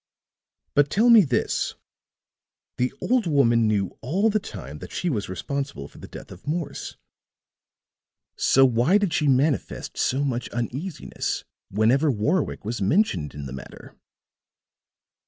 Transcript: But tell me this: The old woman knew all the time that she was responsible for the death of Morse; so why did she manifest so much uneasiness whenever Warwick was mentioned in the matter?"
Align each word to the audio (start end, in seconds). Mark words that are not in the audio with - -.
But 0.73 0.89
tell 0.89 1.11
me 1.11 1.21
this: 1.21 1.75
The 2.77 2.91
old 3.01 3.27
woman 3.27 3.67
knew 3.67 3.99
all 4.01 4.31
the 4.31 4.39
time 4.39 4.79
that 4.79 4.91
she 4.91 5.11
was 5.11 5.29
responsible 5.29 5.87
for 5.87 5.99
the 5.99 6.07
death 6.07 6.31
of 6.31 6.47
Morse; 6.47 6.97
so 8.35 8.65
why 8.65 8.97
did 8.97 9.13
she 9.13 9.27
manifest 9.27 9.99
so 9.99 10.23
much 10.23 10.49
uneasiness 10.49 11.43
whenever 11.69 12.09
Warwick 12.09 12.65
was 12.65 12.81
mentioned 12.81 13.35
in 13.35 13.45
the 13.45 13.53
matter?" 13.53 13.95